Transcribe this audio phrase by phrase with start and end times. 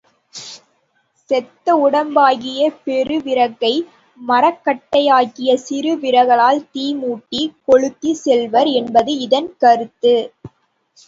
[1.29, 3.71] செத்த உடம்பாகிய பெருவிறகை,
[4.19, 10.15] மரக்கட்டையாகிய சிறு விறகால் தீமூட்டிக் கொளுத்திச் செல்வர் என்பது இதன் கருத்து.